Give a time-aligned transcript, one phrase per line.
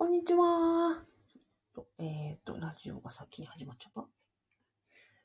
[0.00, 1.04] こんにちは。
[1.98, 4.08] えっ、と、ラジオが先に始まっちゃった。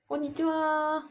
[0.06, 1.02] こんにちは。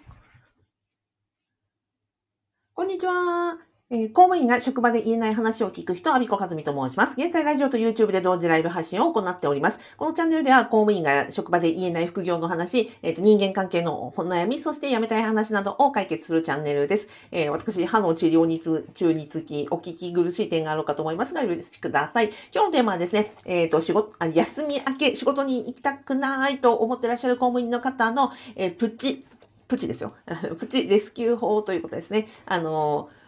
[2.75, 3.57] こんにちは。
[3.95, 7.15] えー公務員が職場で言えない話を聞く人、アビコカズミと申します。
[7.17, 9.79] 現在、ラジオと YouTube で同時ライブ配信を行っております。
[9.97, 17.09] このチャンネルでは、公務員が職場で言えない副業の話、えーと人間関係のお悩み、そして辞めたい話などを解決するチャンネルです。
[17.31, 22.33] えー私、歯の治療につ中につき、お聞き苦しい点があるかと思いますが、よろしくください。
[22.53, 29.25] 今日のテーマはですね、えっ、と、仕事、あ休み明け、仕事に行きたくないと思ってらっしゃる公務員の方の、えープチ、
[29.69, 30.15] プチですよ。
[30.59, 32.27] プチレスキュー法ということですね。
[32.45, 33.24] あのー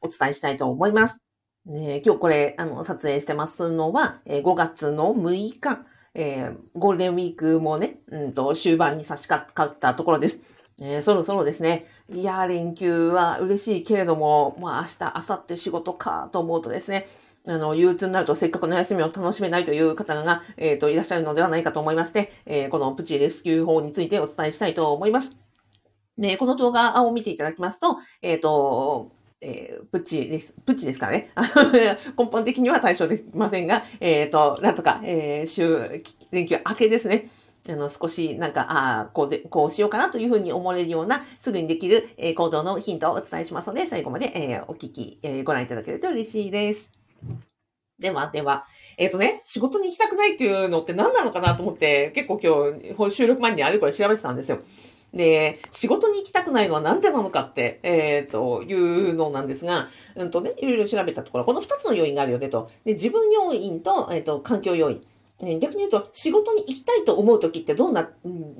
[0.00, 1.20] お伝えしたいと思います。
[1.66, 5.84] ね、今日これ、あの、撮影してますのは、え5月の6日、
[6.14, 10.40] えーゴールデンウィークもね、うんと、終盤に差し掛かったところです。
[10.80, 17.06] えーそろそろですね、いやー、連休は嬉しいけれども、まあ、明日、明後日仕事かと思うとですね、
[17.46, 25.36] あの、憂鬱になるとせっかくの休みを楽しめないという方が、えっ、と、いらっしゃるのではないかと思いまして、えーこのプチレスキュー法についてお伝えしたいと思います。
[26.16, 30.52] ね、この動画を見ていただきますと、えっ、と、えープチです。
[30.66, 31.30] プチですからね。
[32.18, 37.30] 根本的には対象できませんが、えっ、と、なんとか、えー週、連休明けですね。
[37.68, 46.90] あの、少し、なんか、ああ、こうで、こうしようかなというふうに思われるような、すぐにできる、えー行動のヒントをお伝えしますので、最後まで、えーお聞き、えーご覧いただけると嬉しいです。
[48.00, 48.64] では、では、
[48.96, 54.58] えっ、とね、仕事に行きたくないっていうのって何なのかなと思って、結構今日、収録前にあれこれ調べてたんですよ。
[55.18, 62.68] で、仕事に行きたくないのはなんでなのかって、えっ、と、いうのなんですが、うんとね、いろいろ調べたところ、この二つの要因があるよねと。
[62.84, 65.02] で、自分要因と、えっ、と、環境要因。
[65.42, 68.08] ね逆に言うと、仕事に行きたいと思うときってどんな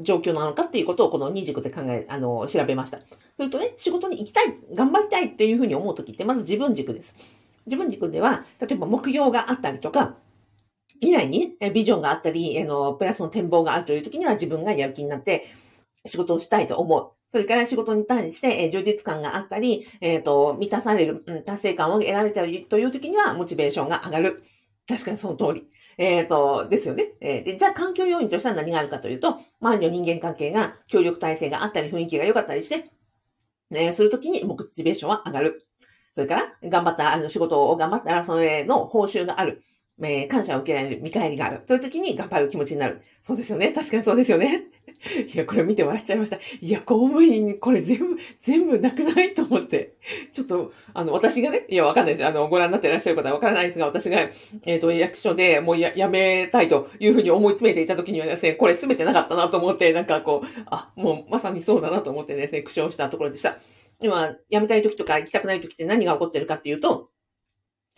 [0.01, 2.99] 状況なのかっていうことをこの二軸で考え、あの、調べました。
[3.37, 7.15] それとね、仕事に行きたい、頑張りたいっていうふうに思うときって、まず自分軸です。
[7.67, 10.17] 自分軸では、例えば目標があったりとか、
[11.01, 15.45] 未来にビジョンがあったり、あの、プラスの展望があるというときには自分がやる気になって
[16.09, 17.13] 仕事をしたいと思う。
[17.29, 24.43] それから仕事に対して、え充実感があったり、えっ、と、満たされる、うん達成感を得られたりというときにはモチベーションが上がる。
[24.89, 25.69] 確かにその通り。
[25.99, 27.13] えっ、と、ですよね。
[27.21, 32.91] えーで、じゃあ環境要因としては何があるかというと、周りの人間関係が協力体制があったり、雰囲気が良かったりして、
[33.71, 35.67] ね、するときにモチベーションは上がる。
[36.13, 39.63] それから、頑張った、あの、仕事を頑張ったら、それの報酬がある。
[40.01, 41.63] えー感謝を受けられる、見返りがある。
[41.67, 43.01] そういう時に頑張る気持ちになる。
[43.21, 43.73] そうですよね。
[43.73, 44.65] 確かにそうですよね。
[45.33, 46.39] いや、これ見て笑っちゃいました。
[46.61, 49.95] いや、公務員、これ全部、全部なくないと思って。
[50.33, 52.27] ちょっと、あの、私がね、いや、わかんないです。
[52.27, 54.19] あの、ご覧になっていらっしゃる方はわからないですが、私が、
[54.67, 63.59] えっ、と、役所でもうや、やめたいというふうに思い詰めていた時にはですね、これ全てなかったなと思って、なんかこう、あ、もうまさにそうだなと思ってですね、苦笑したところでした。
[64.01, 67.11] 今、辞めたい時とか行きたくない時って何が起こってるかっていうと、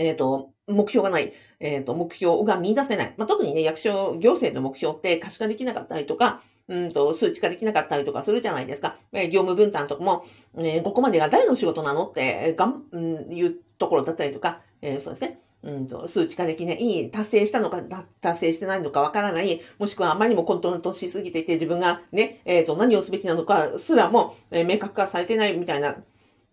[0.00, 1.32] えっ、と、目標がない。
[1.60, 3.14] えっ、と、目標が見出せない。
[3.18, 8.96] まあ、特にね、役所、行政の目標って可視化できなかったりとか、うんと、数値化できなかったりとかするじゃないですか。
[9.12, 10.24] えー業務分担とかも、
[10.56, 15.38] えーここまでが誰の仕事なのって、がん、うん、いうところだったりとか、えーそうですね。
[15.62, 17.82] うんと、数値化できない、達成したのか、
[18.22, 25.96] 達成してないのかわからない、もしくはあまりにも混沌としすぎていて、自分がね、えっ、と、何をすべきなのかすらも、えー明確化されてないみたいな、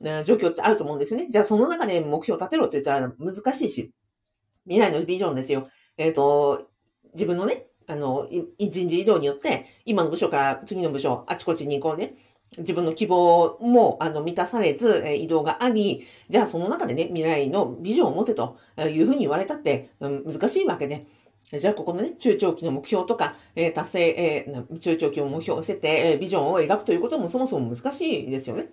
[0.01, 1.27] 状況ってあると思うんですよね。
[1.29, 3.91] じゃあその中で目標を立てろって言ったら難しいし、
[4.65, 5.63] 未来のビジョンですよ。
[5.97, 6.69] えっ、と、
[7.13, 8.27] 自分のね、あの、
[8.59, 12.13] 人事異動によって、今の部署から次の部署、あちこちに行こうね、
[12.57, 21.05] 自分の希望も、あの、満たされず、え移動があり、じゃあその中でね、未来のビジョンを持てというふうに言われたって、うん難しいわけで、
[21.53, 28.69] じゃあここのね、中長期の目標とか、えー達成、えー中長期の目標を設定、えービジョンを描くということもそもそも難しいですよね。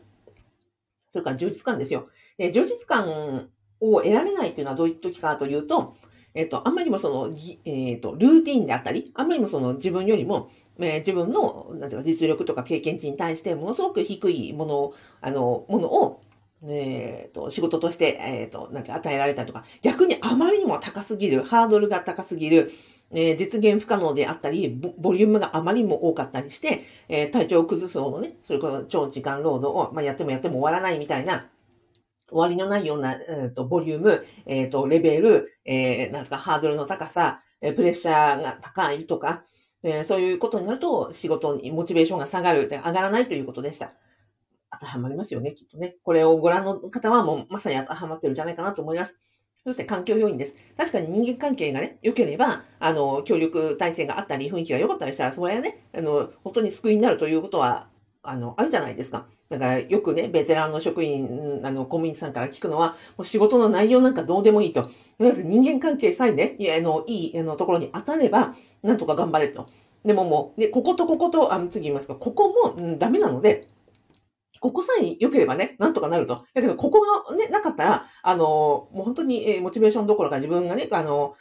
[1.15, 2.09] それから充実感ですよ。
[2.39, 3.49] で充実感
[3.81, 5.95] を得られないというのはどういう時かというと、
[6.35, 7.33] えっ、と、あんまりにもその、
[7.65, 16.21] えっ、と、ルーティンであったり、あんまりにもその自分よりも、えー自分の、なんていうか、実力とか経験値に対して、ものすごく低いものを、あの、ものを、
[16.69, 22.73] えっ、と、仕事として、えっ、と、なんて与えられたりとか、逆にあまりにも高すぎる、ハードルが高すぎる、
[23.15, 31.49] えー実現不可能であったり、ボボリュームがあまりにも多かったりして、えー体調を崩すほどね、それから長時間労働を、まあ、やってもやっても終わらないみたいな、
[32.29, 39.45] 終わりのないような、えーとボリューム、えっ、と、レベル、えーなんですか、ハードルの高さ、えプレッシャーが高いとか、
[39.83, 43.93] えーそういうことになると仕事にモチベーションが下がる、で上がらないということでした。
[44.73, 45.97] 当てはまりますよね、きっとね。
[46.03, 49.21] これをご覧の方はもうまさに当てはまってるんじゃないかなと思います。
[49.67, 50.57] そして環境要因です。
[50.77, 57.89] 確かに人間関係がね、良ければ、あの、協力体制があったり、雰囲気が良かったりしたら、それはね、あの、本当に救いになるということは
[58.25, 59.27] あの、あるじゃないですか。
[59.51, 64.85] だからよくね、ベテランの職員、あの、公務員さんから聞くのは、もう仕事の内容なんかどうでもいいと。
[64.85, 64.89] と
[65.21, 69.69] りあえず人間関係さえね、いや、あの、いい、あの、ところに当たれば、なんとか頑張れると。
[70.05, 73.69] でももう、で、こことここと、あの、次言いますか、ここも、うん、ダメなので、
[74.65, 76.47] ここさえ良ければね、なんとかなると。
[76.55, 81.35] だけど、ここがね、なかったら、あの、もう本当に、えー、モチベーションどころか自分がね、あの、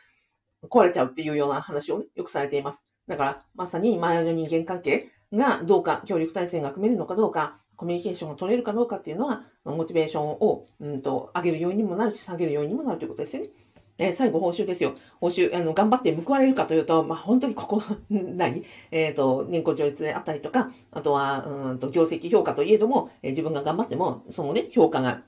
[0.63, 2.85] 壊れちゃうっていうような話をね、よくされています。
[3.07, 13.51] だから、まさに周りの人間関係がどうか、協力体制が組めるのかどうか、コミュニケーションが取れるかどうかっていうのは、モチベーションを、うんと、上げる要因にもなるし、下げる要因にもなるということですよね。
[13.99, 14.93] えー、最後、報酬ですよ。
[15.19, 18.63] 報酬、あの、頑張って報われるかというと、まあ、本当にここ、 何？
[18.91, 25.21] えっ、ー、と、年功序列であったりとか、あとは、うんと、業績評価といえども、えー、自分が頑張っても、そのね、評価が、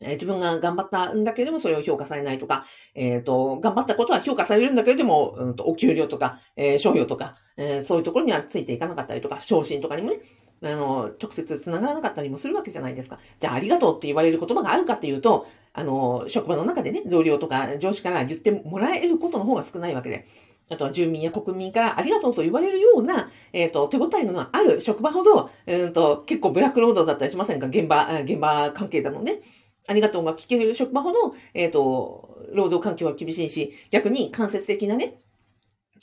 [0.00, 2.64] えー、自分が頑張ったんだけれども、それを評価されないとか、
[2.94, 10.20] えっ、と、頑張ったことは評価されるんだけれども、うんと、お給料とか、え賞与とか、えそういうところにはついていかなかったりとか、昇進とかにもね、
[10.62, 13.18] あの、直接繋がらなかったりもするわけじゃないですか。
[13.40, 20.26] じゃあ、ありがとうって言われる言葉があるかっていうと、あの、職場の中でね、同僚とか上司から言ってもらえることの方が少ないわけで。
[20.68, 27.68] あとは住民や国民からありがとうと言われるような、えっ、ー、と、手応えのある職場ほど、うんと、結構ブラックロードだったりしませんか？
[27.68, 29.40] 現場、現場関係だのね。
[29.86, 35.20] ありがとうが聞ける職場ほど、えっ、ー、と、労働環境は厳しいし、逆に間接的なね、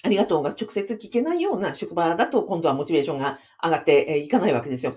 [0.02, 4.96] ありがとうが直接聞けないような職場だと、今度はモチベーションが上がっていかないわけですよ。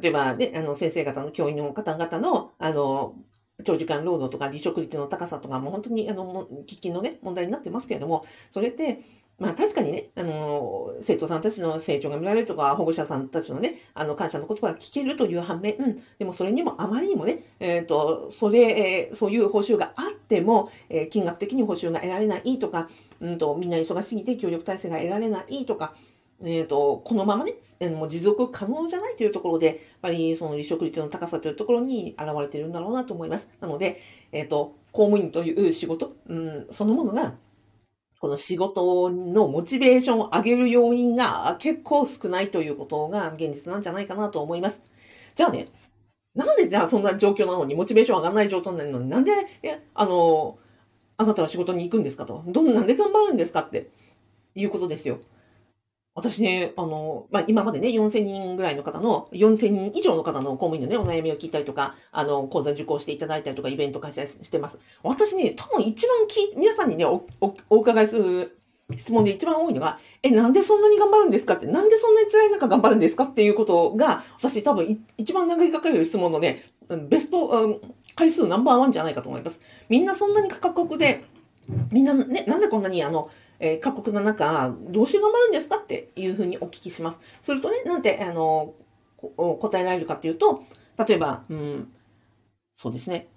[0.00, 3.14] 例えば、ね、あの、先生方の教員の方々の、あの、
[3.64, 9.00] 長時間労働とか離職率の高さとかも本当にあの喫緊のね問題になってますけれども、それって、
[9.38, 22.88] まあ確かにね、あの、生徒さんたちの成長が見られるとか、保護者さんたちのね、あの、感謝の言葉が聞けるという反面、うん、でもそれにもあまりにもね、えっ、ー、と、それ、えー、そういう報酬があっても、えー、金額的に報酬が得られないとか、
[23.20, 25.94] うんと、みんな忙しすぎて協力体制が得られないとか、
[26.42, 27.54] えっ、ー、と、このままね、
[27.90, 33.48] もう持続可能じゃないというところで、やっぱりその離職率の高さというところに現れているんだろうなと思います。
[33.60, 33.98] なので、
[34.32, 37.34] えっ、ー、と、公務員という仕事、うん、そのものが、
[38.20, 44.82] この仕事のモチベーションを上げる要因が結構少ないということが現実なんじゃないかなと思います。
[45.34, 45.66] じゃあね、
[46.34, 49.32] なんでじゃあそんな状況なのに、モチベーション上がらない状態なのに、なんで、
[49.94, 50.58] あの、
[51.18, 52.42] あなたは仕事に行くんですかと。
[52.46, 53.90] どんなんで頑張るんですかって
[54.54, 55.18] いうことですよ。
[56.16, 64.78] 私ね、あの、まあ、今までね、4000人ぐらいの方の、4000人以上の方の公務員のね、お悩みを聞いたりとか、あの、講座受講していただいたりとか、イベント開催してます。
[65.02, 68.58] 私ね、多分一番き、皆さんにね、お、お、お伺いする
[68.96, 76.62] 質問で一番多いのが、え、なんでそんなに頑張るんですかって、なんでそんなに辛い中頑張るんですかっていうことが、私多分一番長いかかる質問のね、
[77.10, 77.80] ベスト、うん、
[78.14, 79.60] 回数ナンバーワンじゃないかと思います。
[79.90, 81.24] みんなそんなに過酷で、
[81.90, 83.28] みんなね、なんでこんなにあの、
[83.58, 87.18] えー、過酷な中、どうして頑張るんですかっていうふうにお聞きします。
[87.42, 88.74] するとね、なんて、あの、
[89.36, 90.62] 答えられるかっていうと、
[91.06, 91.92] 例えば、うん、
[92.74, 93.28] そうですね。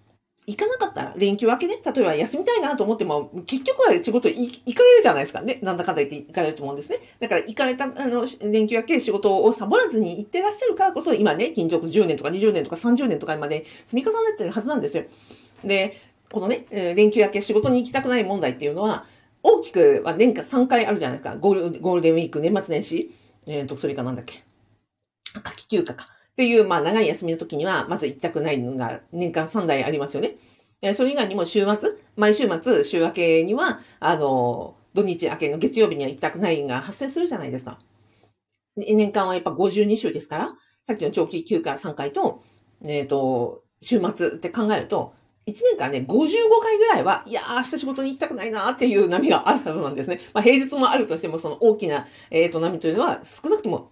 [0.50, 5.60] 行かなかったら、連休明けね、例えば休みたいなと思っても、結局は仕事行かれるじゃないですかね。
[5.62, 6.98] なんだかんだ言って行かれると思うんですね。
[7.20, 15.04] だから行かれた、あの、連休明け仕事をサボらずに行ってらっしゃるからこそ、今ね、勤続10年とか20年とか30年とかまで積み重ねてるはずなんですよ。
[15.64, 15.98] で、
[16.32, 19.06] このね、連休明け仕事に行きたくない問題っていうのは、
[19.44, 21.38] 大きくは年間3回あるじゃないですか。
[21.38, 23.14] ゴールゴールデンウィーク、年末年始。
[23.46, 24.44] えっ、ー、と、それかなんだっけ。
[25.34, 26.10] 夏季休暇か。
[26.32, 30.36] っていう、まあ、長い休みの時には、まず行きたくないのが年間3台ありますよね。
[30.82, 37.80] えそれ以外にも週末、毎週末、週明けには、あの、土日明けの月曜日には行きたくないが発生するじゃないですか。
[38.78, 40.54] 年間はやっぱ52週ですから、
[40.86, 42.44] さっきの長期休暇3回と、
[42.86, 45.14] えっ、ー、と、週末って考えると、
[45.50, 46.16] 1年間ね、55
[46.62, 50.20] 回ぐらいは、いやー、明日仕事に行きたくないなーっていう波があるはずなんですね。
[50.34, 53.92] まあ、平日もあるとしても、その大きな、えっ、ー、と、波というのは少なくとも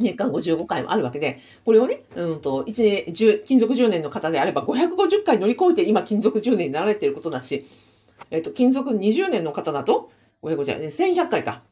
[0.00, 7.66] 年間55回もあるわけで、これをね、うんと、1年、10、勤続10年の方であれば550回乗り越えて今勤続10年になられていることだし、
[8.30, 10.10] えっ、ー、と、勤続20年の方だと、
[10.42, 11.62] 550、1100回か。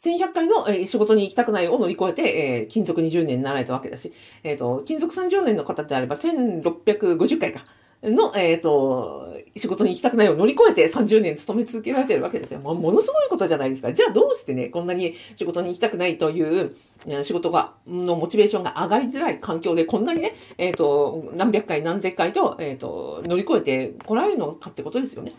[0.00, 4.12] 1100回の、え、仕事に行きたくないを乗り越えて、えー、勤続20年になられたわけだし、
[4.42, 7.64] えっ、ー、と、勤続30年の方であれば1650回か。
[8.02, 12.60] の、えっ、ー、と、仕事に行きたくないを乗り越えて30年勤め続けられてるわけですよ。
[12.60, 13.92] もものすごいことじゃないですか。
[13.92, 16.74] じゃあどうしてね、こんなに仕事に行きたくないという、
[17.22, 25.32] 仕事が、のモチベーションが上がりづらい環境で、こんなにね、えっ、ー、と、何百回何千回と、えっ、ー、と、乗り越えてこられるのかってことですよね。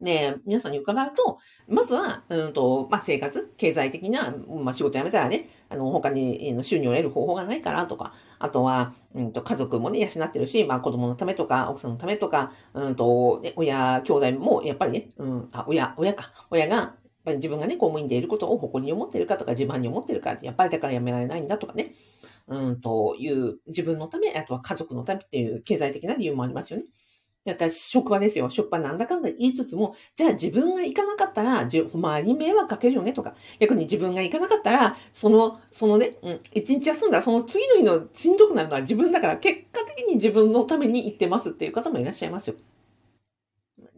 [0.00, 1.38] ね皆さんに伺うと、
[1.68, 21.94] まずは、うんと、まあ、生活、経済的な、まあ、仕事辞めたらね、あの、他に収入を得る方法がないからとか、あとは、うんと、家族もね、養ってるし、まあ、子供のためとか、奥さんのためとか、うんと、ね、親、兄弟も、やっぱりね、うん、あ、親、親か、親が、やっぱり自分がね、公務員でいることを誇りに思ってるかとか、自慢に思ってるか、やっぱりだから辞められないんだとかね。
[22.48, 26.84] うんという自分のため、あとは家族のためっていう経済的な理由もありますよね。
[27.44, 28.50] やっぱり職場ですよ。
[28.50, 42.56] 職場なんだかんだ言いつつも、じゃあ自分が行かなかったら、周りに迷惑かけるよねとか、逆に自分が行かなかったら、その、そのね、うん、一日休んだらその次の日のしんどくなるのは自分だから、結果的に自分のために行ってますっていう方もいらっしゃいますよ。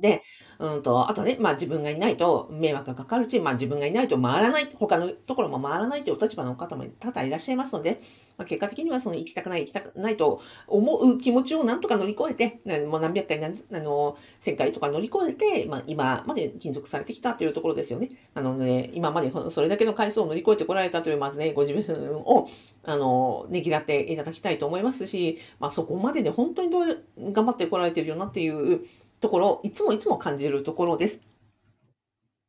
[0.02, 0.23] で、
[0.59, 8.00] うんと、あとね、まあ自分がいないと迷惑がかかるし、まあ自分がいないと回らない、他のところも回らないというお立場の方も多々いらっしゃいますので、
[8.37, 18.09] まあ、結果的にはその行きたくない、行きたくないと思う気持ちをなんとか乗り越えて、もう何百回何、あの、1000回とか乗り越えて、まあ今まで勤続されてきたというところですよね。
[18.35, 22.49] なので、今までそれだけの回数を乗り越えてこられたという、まずね、ご自分を、
[22.85, 28.82] あの、ねぎらっていただきたいと思いますし、まあそこまでで本当にどう頑張ってこられてるよなっていう
[29.23, 31.23] ところ、いつもいつも感じるところです。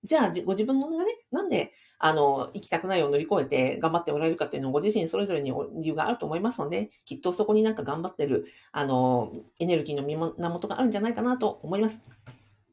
[0.03, 12.01] じゃあ、ご自分のがね、なんで、あの、行きたくないを乗り越えて頑張っておられるかっていうのをご自身それぞれに理由があると思いますので、きっとそこになんか頑張ってる、あの、エネルギーの源があるんじゃないかなと思います。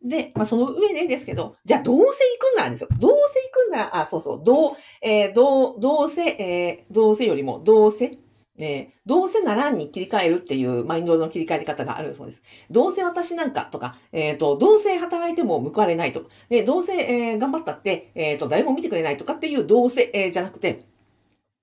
[0.03, 2.89] で、まあ、その上でですけど、じゃあどうせ行くんならですよ。
[2.99, 8.19] どうせ行くんなら、あ、そうそう、どう、えー、どう、どうせ、えー、どうせよりも、どうせ、
[8.61, 12.43] ね、どうせならんに切り替えるっていうマインドの切り替え方があるそうです。
[12.71, 16.29] どうせ私なんかとか、えっ、ー、と、どうせ働いても報われないと。
[16.49, 20.90] で、どうせ、えー、頑張ったって、えっ、と、誰も見てくれないとかっていうどうせ、え、じゃなくて、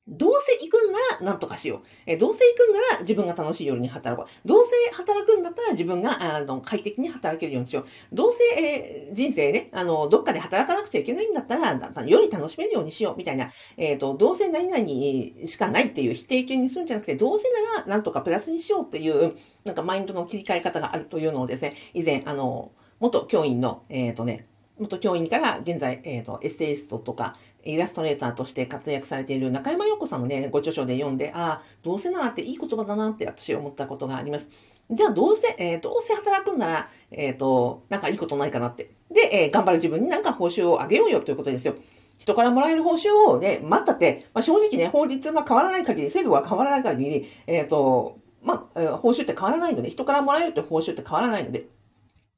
[0.07, 1.81] どうせ行くんなら何とかしよう。
[2.05, 4.47] えどうせ行くんなら自分が楽しいように働こう。
[4.47, 7.85] どうせ働くんだったら自分があの快適に働けるようにしよう。
[8.13, 13.17] どうせ、えー、人生ね、あの、どっかで働かなくちゃいけないんだったら、より楽しめるようにしよう。
[13.17, 19.35] みたいな、えっ、ー、と、どうせ何々しかないっていう否定形にするんじゃなくて、どうせなら何とかプラスにしようっていう、
[19.65, 24.47] なんかマインドの切り替え方があるというのをですね、以前、あの、元教員の、えっ、ー、とね、
[24.79, 34.49] 元教員から現在、えっ、ー、と、エッセイストとか、イラストレーターとして活躍されている中山陽子さんのね、ご著書で読んで、ああ、どうせならっていい言葉だなって私思ったことがあります。
[34.89, 38.91] じゃあ、どうせ、えー、どうせ働くんなら、えっ、ー、と、なんかいいことないかなって。
[39.11, 41.75] で、えー、頑張る自分になんか報酬をあげようよということですよ。
[42.19, 51.65] 人からもらえる報酬をね、待ったって、まあ、正直ね、法律が変わらない限り、制度が変わらない限り、えっ、と、まあ、報酬って変わらないので、人からもらえるって報酬って変わらないので、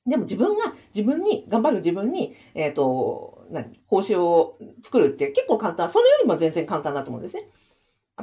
[0.09, 5.89] でも自分が、自分に、頑張る自分に、えっ、ー、と、何、報酬を作るって結構簡単。
[5.89, 7.47] それよりも全然簡単だと思うんですね。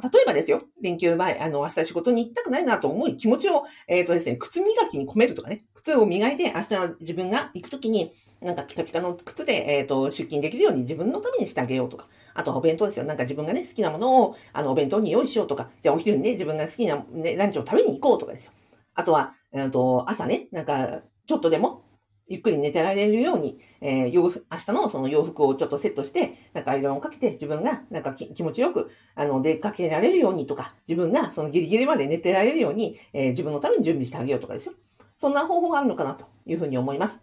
[0.02, 8.12] 例えばですよ、連休前、あの、明日仕事に行きたくないなと思い気持ちを、えっ、ー、とですね、靴磨きに込めるとかね、靴を磨いて明日自分が行くときに、
[8.42, 12.06] なんかピカピカの靴で、えっ、ー、と、出勤できるように自分のためにしてあげようとか。
[12.34, 13.06] あとはお弁当ですよ。
[13.06, 18.52] なんか自分がね、好きなものを、あの、お弁当に用意しようとか、じゃあお昼にね、自分が好きな、ね、ランチを食べに行こうとかですよ。
[18.94, 21.82] あとは、えっ、ー、と、朝ね、なんか、ちょっとでも、
[22.28, 34.74] ゆっくり寝てられるように、えー、明日のその洋服をちょっとセットして、なんかアイロンをかけて自分がなんか気持ちよく、あの、出かけられるようにとか、自分がそのギリギリまで寝てられるように、えー、自分のために準備してあげようとかですよ。
[35.20, 37.20] そんな方法があるのかなというふうに思います。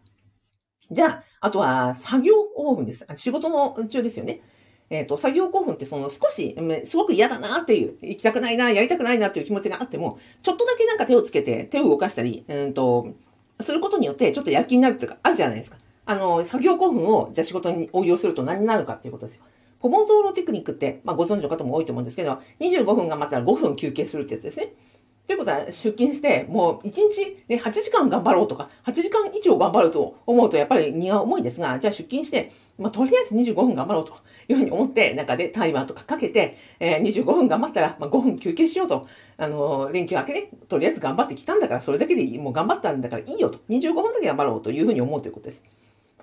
[0.90, 3.06] じゃあ、あとは作業興奮です。
[3.16, 4.42] 仕事の中ですよね。
[4.90, 6.56] えっ、ー、と、作業興奮ってその少し、
[6.86, 13.08] すごく嫌だなっていう、行きたくないな、やりたくないなっていう気持ちがあっても、ちょっとだけなんか手をつけて、手を動かしたり、うんと、
[13.62, 15.78] することによって、ちょっと躍起になるというか、あるじゃないですか。
[16.06, 19.46] あの、作業興奮を、じゃあ仕事に応用すると何になるかっていうことですよ。
[19.80, 24.74] ポモゾーロテクニックって、まあご存知の方も多いと思うんですけど、25分が待ったら5分休憩するってやつですね。
[25.26, 34.14] ということは、出勤して、もう1日、ね、8時間頑張ろうとか、8時間以上頑張ると思うと、やっぱり荷が重いですが、じゃあ出勤して、まあ、とりあえず25分頑張ろうと
[34.50, 39.08] いうふうに思って、なんかでタイマーとかかけて、えー、25分頑張ったら、まあ、5分休憩しようと。
[39.38, 43.60] あの、連休明けね、とりあえず頑張ってきたんだから、それだけでいい、もう頑張ったんだからいいよと。
[43.70, 45.64] 25分だけ頑張ろうというふうに思うということです。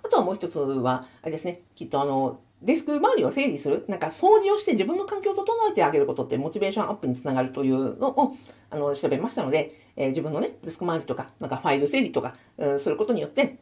[0.02, 8.37] あとはもう一つは、あれですね、きっとあの、デスク周りを整理する、なんか掃除をして自分の環境を整えてあげることってモチベーションアップにつながるというのを
[8.71, 13.59] あの調べましたので、えー、自分のね、デスク周りとか、なんかファイル整理とか、うん、することによって、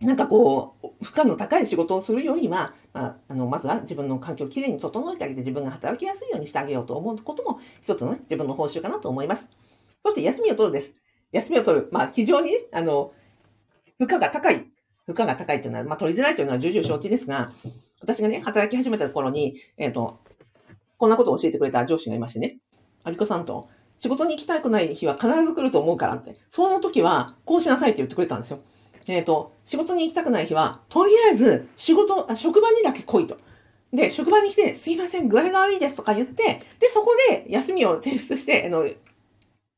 [0.00, 9.48] なんかこう、負荷の高い仕事をするよりは、まあ、あの、まずは自分の環境をきれいに整えてあげて自分が働きやすいようにしてあげようと思うことも一つの、ね、自分の報酬かなと思います。
[10.02, 10.94] そして休みを取るです。
[11.32, 11.88] 休みを取る。
[11.92, 13.12] まあ、非常にね、あの、
[13.98, 14.66] 負荷が高い。
[15.06, 17.52] 負荷が高いというのは、まあ、取りづらいというのは重々承知ですが、
[18.00, 20.18] 私がね、働き始めた頃に、えっ、ー、と、
[20.98, 22.58] こんなことを教えてくれた上司がいましてね、
[23.04, 28.60] アリコさんと、仕事に行きたくない日は必ず来ると思うからって、その時は、こうしなさいって言ってくれたんですよ。
[29.06, 33.36] えっ、ー、と、仕事に行きたくない日は、とりあえず、仕事、職場にだけ来いと。
[33.92, 38.88] で、職場に来て、すいません、具合が悪いですとか言って、で、そこで休みを提出して、あの、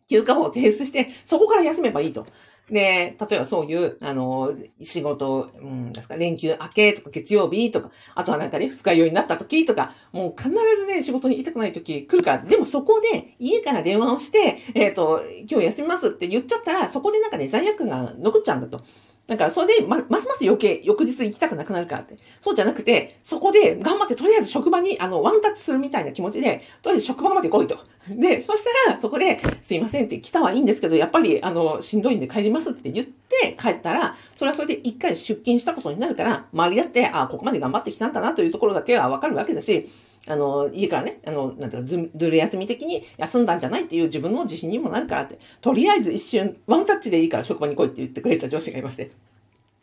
[0.08, 2.26] 休暇法を提出して、そこから休めばいいと。
[2.70, 18.82] で、例えばそういう、あの、仕事、うんですか、連休明けとか月曜日とか、あとはなんかね、二日酔いになった時とか、もう必ずね、仕事に行きたくない時来るから、でもそこで家から電話をして、えっ、ー、と、今日休みますって言っちゃったら、そこでなんかね、罪悪が残っちゃうんだと。
[19.28, 22.16] だから、それで、ま、ますます余計、翌日行きたくなくなるからって。
[22.40, 27.78] そうじゃなくて、そこで頑張って、とりあえず職場に、あの、ワンタッチするみたいな気持ちで、とりあえず職場まで来いと。
[28.08, 39.88] で、そしたら、そこで、すいませんって来たはいいんですけど、やっぱり、あの、しんどいんで帰りますって言って帰ったら、それはそれで一回出勤したことになるから、周りだって、あ、ここまで頑張ってきたんだなというところだけはわかるわけだし、
[40.26, 49.10] あの、家からね、あの、なんていうか、ず、ずる休み的に休んだんじゃないっていう自分の自信にもなるからって、とりあえず一瞬、ワンタッチでいいから職場に来いって言ってくれた上司がいまして。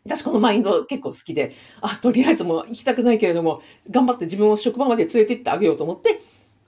[0.06, 6.22] 私このマインド結構好きで、あ、とりあえずもう行きたくないけれども、頑張って自分を職場まで連れて行ってあげようと思って、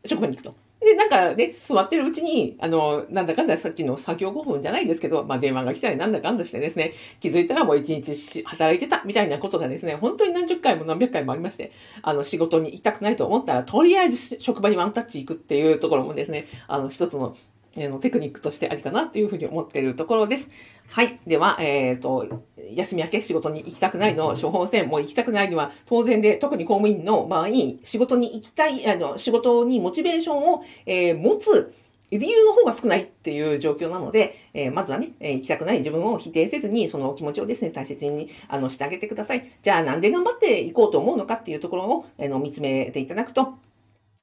[0.05, 0.55] 職場に行くと。
[0.83, 11.73] で、なんかね、座ってるうちに、あの、なんだかんださっきの作業5分じゃないですけど、まあ電話が来たりなんだかんだしてですね、気づいたらもう一日働いてたみたいなことがですね、本当に何十回も何百回もありまして、
[12.03, 17.37] あの、仕事に行きたくないと思ったら、とりあえず職場にワンタッチ行くっていうところもですね、あの、一つの
[17.77, 20.51] のテクニックとしてありかなっていうふうに思っているところです。
[20.93, 21.19] はい。
[21.27, 22.27] では、えっ、ー、と、
[22.75, 27.47] 休み明け仕事に行きたくないの処方箋、もう行きたくないには当然で、特に公務員の場合、
[27.83, 31.73] 仕事に行きたい、あの、仕事にモチベーションを、えー、持つ
[32.11, 39.51] 理由の方が少ないっていう状況なので、えー、まずはね、えー、行きたくない自分を否定せずに、その気持ちをですね、大切にあのしてあげてください。
[39.63, 43.55] じゃあ、なんで頑張っていこうと思うのかっていうところを、えー、の見つめていただくと、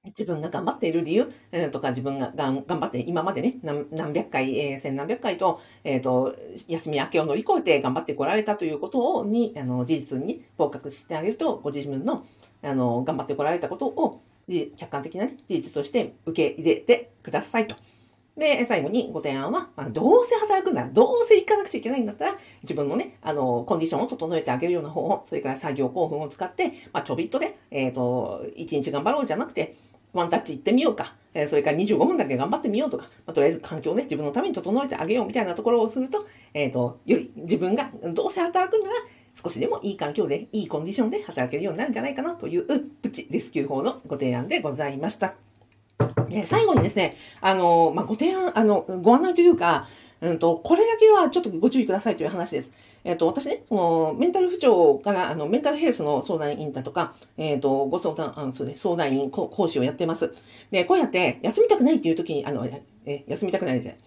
[0.05, 6.35] 自分が頑張っている理由、えー、とか、自分が頑張って、今までね、何百回、えー、千何百回と、え、ー、と、
[6.67, 12.25] 休み明けを乗り越えて頑張ってこられたということを、に、あの、事実に合格してあげると、ご自分の、
[12.63, 14.21] あの、頑張ってこられたことを、
[14.77, 17.75] 客観的な、ね、事実として受け入れてくださいと。
[18.39, 29.75] で、最後にご提案は、まあ、どうせ働くなら、どうせ行かなくちゃいけないんだったら、自分のね、あの、コンディションを整えてあげるような方法、それから作業興奮を使って、まあ、ちょびっとで、えっ、ー、と、一日頑張ろうじゃなくて、
[30.13, 31.13] ワンタッチ行ってみようか。
[31.33, 38.95] えー、それから25分だけ頑張ってみようとか、まあ、とりあえず環境をね、自分のために整えてあげようみたいなところをすると、えっ、ー、と、より自分がどうせ働くなら、
[39.41, 42.65] 少しでもいい環境で、いいコンディションで働けるようになるんじゃないかなという、
[43.01, 45.48] プチレスキュー法のご提案でございました。
[46.29, 49.87] で最後にですね、あの、まあ、ご提案、あの、ご案内というか、
[50.21, 52.73] うんと、これだけはちょっとご注意くださいという話です。
[53.03, 60.33] えっ、ー、と、私ね、その、メンタル不調から、あの、メンタルヘルスの相談員だとか、えっ、ー、と、ご相談、あの、そうです、相談員講師をやってます。
[60.71, 62.67] で、こうやって、休みたくないっていう時に、あの、
[63.05, 63.97] え、休みたくないです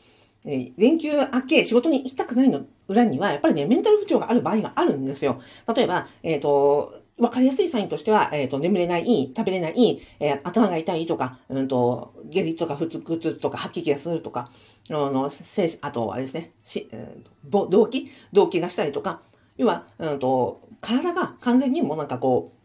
[0.44, 5.40] え連休明け仕事に行きたくないの裏には、やっぱりね、メンタル不調がある場合があるんですよ。
[5.74, 14.50] 例えば、えっ、ー、と、わかりやすいサインとしては、えっ、ー、と、眠れない、食べれない、えー、頭が痛いとか、うんと、下痢とか、腹痛とか、吐き気がするとか、
[14.90, 15.30] あの、
[15.82, 19.20] あと、あれですね、し、えー、動悸動悸がしたりとか、
[19.56, 22.62] 要は、うんと、体が完全にもうなんかこう、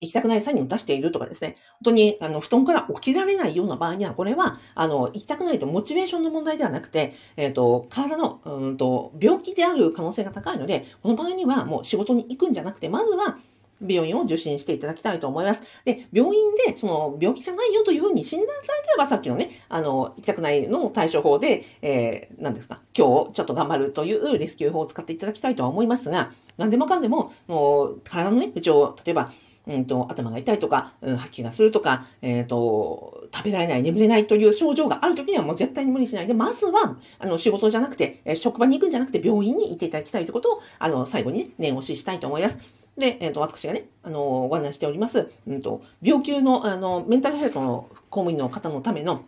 [0.00, 13.38] 行きたくないサインを出しているとかですね、本当に、あの、布団から起きられないような場合には、これは、あの、行きたくないとモチベーションの問題ではなくて、えっ、ー、と、体の、うんと、病気である可能性が高いので、この場合にはもう仕事に行くんじゃなくて、まずは、
[13.80, 15.62] 病院を受診していただきたいと思います。
[15.84, 29.30] で、病院で、その、病気じゃないよというふうに診断されてれば、さっきのね、あの、行きたくないの対処法で、えー、何ですか、今日ちょっと頑張るというレスキュー法を使っていただきたいとは思いますが、何でもかんでも、もう、体のね、不調、例えば、
[29.66, 42.85] うんと、頭が痛いとか、うん、吐き気がするとか、えっ、ー、と、食べられない、眠れないという症状があるときにはもう絶対に無理しないで、まずは、あの、仕事じゃなくて、え職場に行くんじゃなくて、病院に行っていただきたいということを、あの、最後にね、念押ししたいと思います。
[42.98, 49.24] で、えっ、ー、と、私がね、あの、ご案内しております、うんと、病休の、あの、メンタルヘルスの公務員の方のための、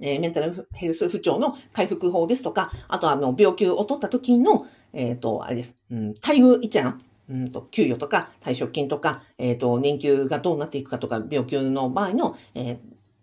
[0.00, 12.78] えー、メンタルヘルス不調の回復法ですとか、あと、あの、病休を取った時の、えっ、ー、と、あれです、うん、待遇一覧、うんと、給与とか、退職金とか、えっ、ー、と、年給がどうなっていくかとか、病休の場合の、えー、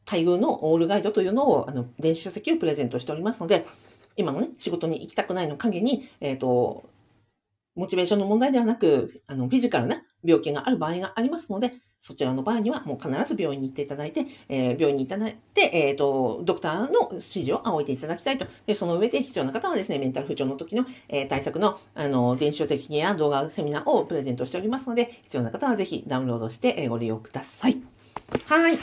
[0.06, 3.66] 待遇のオールガイドというのを、あの、電子書籍をプレゼントしておりますので、
[4.16, 6.84] 今のね、仕事に行きたくないの陰に、えっ、と、
[7.76, 18.46] モチベーションの問題ではなく、あの、フィジカルな病気がある場合がありますので、そちらの場合にはもう必ず病院に行っていただいて、えー、病院に行っていただいて、えっ、ー、と、ドクターの指示を仰いでいただきたいと。
[18.66, 27.82] で、その上で必要な方はですね、メンタル不調の時の、えー、対策の、あの、電子書籍や動画セミナーをプレゼントしておりますので、必要な方はぜひダウンロードして、えご利用ください。
[28.48, 28.78] はい。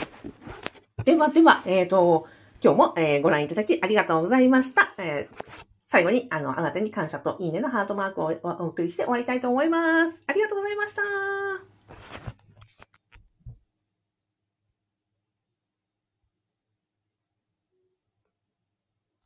[1.05, 2.25] ではでは、えっ、と、
[2.63, 4.95] 今日も、えご覧いただきありがとうございました。
[4.97, 10.23] えー最後に、あの、あなたに感謝といいねのハートマークをお送りして終わりたいと思います。
[10.25, 12.40] ありがとうございました。